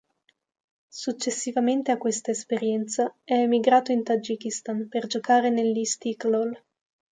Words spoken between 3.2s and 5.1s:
è emigrato in Tagikistan per